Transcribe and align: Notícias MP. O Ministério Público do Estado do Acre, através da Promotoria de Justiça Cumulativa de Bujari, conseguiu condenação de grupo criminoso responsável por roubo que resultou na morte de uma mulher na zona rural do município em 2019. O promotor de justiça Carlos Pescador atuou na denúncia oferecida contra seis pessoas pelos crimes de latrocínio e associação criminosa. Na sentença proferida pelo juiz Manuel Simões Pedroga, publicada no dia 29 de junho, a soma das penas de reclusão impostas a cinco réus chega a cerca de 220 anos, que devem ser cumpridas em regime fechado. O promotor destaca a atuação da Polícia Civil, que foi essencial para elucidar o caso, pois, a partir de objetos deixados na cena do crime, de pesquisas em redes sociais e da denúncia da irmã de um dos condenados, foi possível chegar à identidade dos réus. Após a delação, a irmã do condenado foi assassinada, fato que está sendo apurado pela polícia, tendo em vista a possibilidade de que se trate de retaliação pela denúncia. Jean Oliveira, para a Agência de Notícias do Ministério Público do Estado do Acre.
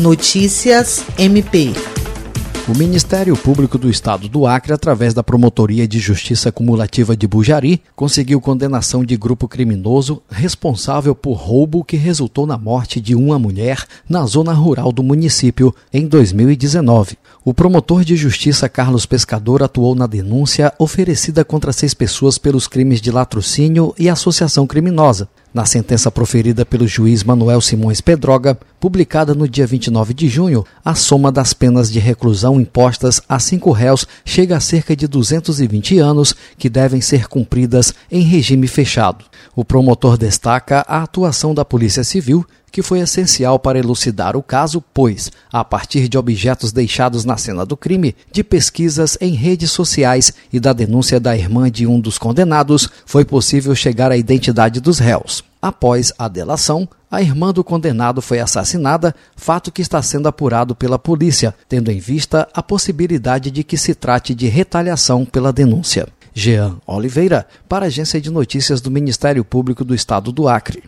Notícias 0.00 1.04
MP. 1.18 1.74
O 2.66 2.74
Ministério 2.74 3.36
Público 3.36 3.76
do 3.76 3.90
Estado 3.90 4.30
do 4.30 4.46
Acre, 4.46 4.72
através 4.72 5.12
da 5.12 5.22
Promotoria 5.22 5.86
de 5.86 5.98
Justiça 5.98 6.50
Cumulativa 6.50 7.14
de 7.14 7.28
Bujari, 7.28 7.82
conseguiu 7.94 8.40
condenação 8.40 9.04
de 9.04 9.14
grupo 9.14 9.46
criminoso 9.46 10.22
responsável 10.30 11.14
por 11.14 11.34
roubo 11.34 11.84
que 11.84 11.98
resultou 11.98 12.46
na 12.46 12.56
morte 12.56 12.98
de 12.98 13.14
uma 13.14 13.38
mulher 13.38 13.84
na 14.08 14.24
zona 14.24 14.54
rural 14.54 14.90
do 14.90 15.02
município 15.02 15.74
em 15.92 16.06
2019. 16.06 17.18
O 17.44 17.52
promotor 17.52 18.02
de 18.02 18.16
justiça 18.16 18.70
Carlos 18.70 19.04
Pescador 19.04 19.62
atuou 19.62 19.94
na 19.94 20.06
denúncia 20.06 20.72
oferecida 20.78 21.44
contra 21.44 21.74
seis 21.74 21.92
pessoas 21.92 22.38
pelos 22.38 22.66
crimes 22.66 23.02
de 23.02 23.10
latrocínio 23.10 23.94
e 23.98 24.08
associação 24.08 24.66
criminosa. 24.66 25.28
Na 25.52 25.66
sentença 25.66 26.12
proferida 26.12 26.64
pelo 26.64 26.86
juiz 26.86 27.24
Manuel 27.24 27.60
Simões 27.60 28.00
Pedroga, 28.00 28.56
publicada 28.78 29.34
no 29.34 29.48
dia 29.48 29.66
29 29.66 30.14
de 30.14 30.28
junho, 30.28 30.64
a 30.84 30.94
soma 30.94 31.32
das 31.32 31.52
penas 31.52 31.90
de 31.90 31.98
reclusão 31.98 32.60
impostas 32.60 33.20
a 33.28 33.36
cinco 33.40 33.72
réus 33.72 34.06
chega 34.24 34.56
a 34.56 34.60
cerca 34.60 34.94
de 34.94 35.08
220 35.08 35.98
anos, 35.98 36.36
que 36.56 36.68
devem 36.68 37.00
ser 37.00 37.26
cumpridas 37.26 37.92
em 38.12 38.22
regime 38.22 38.68
fechado. 38.68 39.24
O 39.56 39.64
promotor 39.64 40.16
destaca 40.16 40.84
a 40.86 41.02
atuação 41.02 41.52
da 41.52 41.64
Polícia 41.64 42.04
Civil, 42.04 42.46
que 42.70 42.82
foi 42.82 43.00
essencial 43.00 43.58
para 43.58 43.78
elucidar 43.78 44.36
o 44.36 44.42
caso, 44.42 44.82
pois, 44.94 45.30
a 45.52 45.64
partir 45.64 46.08
de 46.08 46.16
objetos 46.16 46.72
deixados 46.72 47.24
na 47.24 47.36
cena 47.36 47.66
do 47.66 47.76
crime, 47.76 48.14
de 48.32 48.44
pesquisas 48.44 49.16
em 49.20 49.34
redes 49.34 49.70
sociais 49.70 50.32
e 50.52 50.60
da 50.60 50.72
denúncia 50.72 51.18
da 51.18 51.36
irmã 51.36 51.70
de 51.70 51.86
um 51.86 51.98
dos 51.98 52.18
condenados, 52.18 52.88
foi 53.04 53.24
possível 53.24 53.74
chegar 53.74 54.10
à 54.12 54.16
identidade 54.16 54.80
dos 54.80 54.98
réus. 54.98 55.42
Após 55.60 56.12
a 56.18 56.26
delação, 56.26 56.88
a 57.10 57.20
irmã 57.20 57.52
do 57.52 57.64
condenado 57.64 58.22
foi 58.22 58.38
assassinada, 58.38 59.14
fato 59.36 59.72
que 59.72 59.82
está 59.82 60.00
sendo 60.00 60.28
apurado 60.28 60.74
pela 60.74 60.98
polícia, 60.98 61.54
tendo 61.68 61.90
em 61.90 61.98
vista 61.98 62.48
a 62.54 62.62
possibilidade 62.62 63.50
de 63.50 63.64
que 63.64 63.76
se 63.76 63.94
trate 63.94 64.34
de 64.34 64.46
retaliação 64.46 65.24
pela 65.24 65.52
denúncia. 65.52 66.06
Jean 66.32 66.76
Oliveira, 66.86 67.46
para 67.68 67.86
a 67.86 67.88
Agência 67.88 68.20
de 68.20 68.30
Notícias 68.30 68.80
do 68.80 68.90
Ministério 68.90 69.44
Público 69.44 69.84
do 69.84 69.94
Estado 69.94 70.30
do 70.30 70.48
Acre. 70.48 70.78